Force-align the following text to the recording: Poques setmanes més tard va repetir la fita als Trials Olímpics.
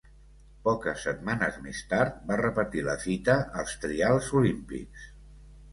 Poques 0.67 1.03
setmanes 1.07 1.59
més 1.65 1.83
tard 1.93 2.17
va 2.31 2.39
repetir 2.43 2.85
la 2.89 2.99
fita 3.07 3.37
als 3.63 3.79
Trials 3.87 4.33
Olímpics. 4.43 5.11